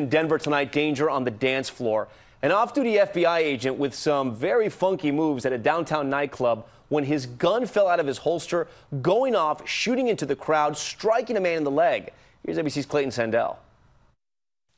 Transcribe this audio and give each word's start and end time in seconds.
in 0.00 0.08
Denver 0.08 0.38
tonight. 0.38 0.72
Danger 0.72 1.10
on 1.10 1.24
the 1.24 1.30
dance 1.30 1.68
floor. 1.68 2.08
An 2.42 2.52
off 2.52 2.72
duty 2.72 2.94
FBI 2.94 3.38
agent 3.38 3.78
with 3.78 3.94
some 3.94 4.34
very 4.34 4.70
funky 4.70 5.12
moves 5.12 5.44
at 5.44 5.52
a 5.52 5.58
downtown 5.58 6.08
nightclub 6.08 6.66
when 6.88 7.04
his 7.04 7.26
gun 7.26 7.66
fell 7.66 7.86
out 7.86 8.00
of 8.00 8.06
his 8.06 8.18
holster, 8.18 8.66
going 9.02 9.36
off, 9.36 9.68
shooting 9.68 10.08
into 10.08 10.26
the 10.26 10.34
crowd, 10.34 10.76
striking 10.76 11.36
a 11.36 11.40
man 11.40 11.58
in 11.58 11.64
the 11.64 11.70
leg. 11.70 12.12
Here's 12.44 12.56
ABC's 12.56 12.86
Clayton 12.86 13.10
Sandell. 13.10 13.56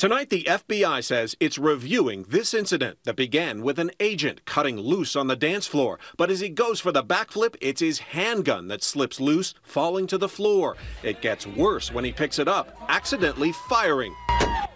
Tonight, 0.03 0.31
the 0.31 0.43
FBI 0.43 1.05
says 1.05 1.37
it's 1.39 1.59
reviewing 1.59 2.25
this 2.25 2.55
incident 2.55 2.99
that 3.05 3.15
began 3.15 3.63
with 3.63 3.79
an 3.79 3.93
agent 4.01 4.45
cutting 4.45 4.77
loose 4.77 5.15
on 5.15 5.29
the 5.29 5.37
dance 5.37 5.69
floor. 5.69 6.01
But 6.17 6.29
as 6.29 6.41
he 6.41 6.49
goes 6.49 6.81
for 6.81 6.91
the 6.91 7.05
backflip, 7.05 7.55
it's 7.61 7.81
his 7.81 8.01
handgun 8.01 8.67
that 8.67 8.83
slips 8.83 9.21
loose, 9.21 9.55
falling 9.63 10.09
to 10.09 10.19
the 10.19 10.29
floor. 10.29 10.77
It 11.05 11.23
gets 11.23 11.47
worse 11.47 11.93
when 11.93 12.05
he 12.05 12.11
picks 12.11 12.41
it 12.41 12.49
up, 12.49 12.77
accidentally 12.89 13.53
firing, 13.69 14.13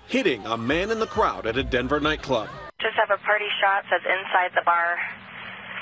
hitting 0.08 0.44
a 0.46 0.56
man 0.56 0.90
in 0.90 0.98
the 0.98 1.06
crowd 1.06 1.46
at 1.46 1.56
a 1.56 1.62
Denver 1.62 2.00
nightclub. 2.00 2.48
Just 2.80 2.96
have 2.96 3.10
a 3.10 3.22
party 3.24 3.46
shot, 3.60 3.84
says 3.90 4.02
inside 4.04 4.50
the 4.54 4.62
bar, 4.64 4.96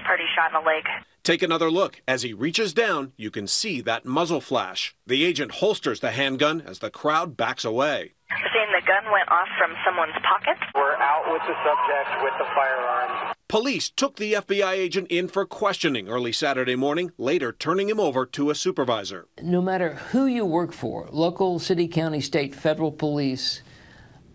party 0.06 0.24
shot 0.34 0.50
in 0.54 0.62
the 0.62 0.66
leg. 0.66 0.84
Take 1.22 1.42
another 1.42 1.70
look. 1.70 2.02
As 2.06 2.22
he 2.22 2.32
reaches 2.32 2.74
down, 2.74 3.12
you 3.16 3.30
can 3.30 3.46
see 3.46 3.80
that 3.80 4.04
muzzle 4.04 4.40
flash. 4.40 4.94
The 5.06 5.24
agent 5.24 5.52
holsters 5.52 6.00
the 6.00 6.10
handgun 6.10 6.60
as 6.60 6.80
the 6.80 6.90
crowd 6.90 7.36
backs 7.36 7.64
away 7.64 8.12
saying 8.54 8.68
the 8.72 8.86
gun 8.86 9.12
went 9.12 9.28
off 9.30 9.48
from 9.58 9.74
someone's 9.84 10.14
pocket. 10.22 10.56
We're 10.74 10.96
out 10.96 11.24
with 11.30 11.42
the 11.42 11.54
subject 11.64 12.22
with 12.22 12.34
the 12.38 12.46
firearm. 12.54 13.34
Police 13.48 13.90
took 13.90 14.16
the 14.16 14.34
FBI 14.34 14.72
agent 14.72 15.08
in 15.08 15.28
for 15.28 15.44
questioning 15.44 16.08
early 16.08 16.32
Saturday 16.32 16.76
morning, 16.76 17.12
later 17.18 17.52
turning 17.52 17.88
him 17.88 18.00
over 18.00 18.26
to 18.26 18.50
a 18.50 18.54
supervisor. 18.54 19.26
No 19.42 19.60
matter 19.60 19.94
who 20.10 20.26
you 20.26 20.44
work 20.44 20.72
for, 20.72 21.08
local, 21.12 21.58
city, 21.58 21.86
county, 21.86 22.20
state, 22.20 22.54
federal 22.54 22.90
police, 22.90 23.62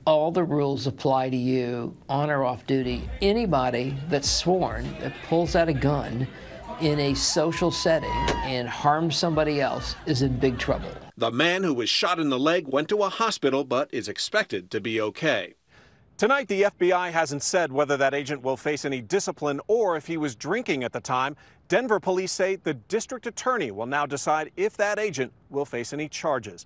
all 0.05 0.31
the 0.31 0.43
rules 0.43 0.87
apply 0.87 1.29
to 1.29 1.37
you 1.37 1.95
on 2.07 2.29
or 2.29 2.43
off 2.43 2.65
duty. 2.65 3.09
Anybody 3.21 3.95
that's 4.07 4.29
sworn 4.29 4.83
that 4.99 5.13
pulls 5.27 5.55
out 5.55 5.69
a 5.69 5.73
gun 5.73 6.27
in 6.81 6.99
a 6.99 7.13
social 7.13 7.71
setting 7.71 8.09
and 8.43 8.67
harms 8.67 9.15
somebody 9.17 9.61
else 9.61 9.95
is 10.05 10.21
in 10.21 10.37
big 10.37 10.57
trouble. 10.57 10.91
The 11.17 11.31
man 11.31 11.63
who 11.63 11.73
was 11.73 11.89
shot 11.89 12.19
in 12.19 12.29
the 12.29 12.39
leg 12.39 12.67
went 12.67 12.87
to 12.89 13.03
a 13.03 13.09
hospital 13.09 13.63
but 13.63 13.93
is 13.93 14.07
expected 14.07 14.71
to 14.71 14.79
be 14.79 15.01
okay. 15.01 15.55
Tonight, 16.17 16.49
the 16.49 16.63
FBI 16.63 17.11
hasn't 17.11 17.43
said 17.43 17.71
whether 17.71 17.95
that 17.95 18.13
agent 18.13 18.41
will 18.41 18.57
face 18.57 18.83
any 18.83 19.01
discipline 19.01 19.61
or 19.67 19.95
if 19.95 20.05
he 20.05 20.17
was 20.17 20.35
drinking 20.35 20.83
at 20.83 20.91
the 20.91 20.99
time. 20.99 21.35
Denver 21.69 21.99
police 21.99 22.33
say 22.33 22.57
the 22.57 22.73
district 22.73 23.25
attorney 23.25 23.71
will 23.71 23.85
now 23.85 24.05
decide 24.05 24.51
if 24.57 24.75
that 24.75 24.99
agent 24.99 25.31
will 25.49 25.63
face 25.63 25.93
any 25.93 26.09
charges. 26.09 26.65